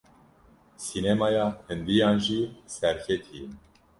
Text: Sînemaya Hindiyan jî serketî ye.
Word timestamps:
Sînemaya 0.85 1.45
Hindiyan 1.67 2.17
jî 2.25 2.41
serketî 2.75 3.35
ye. 3.41 3.47